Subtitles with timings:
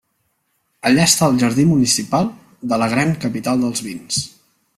[0.89, 2.33] Allà està al jardí municipal
[2.73, 4.25] de la gran capital dels vins.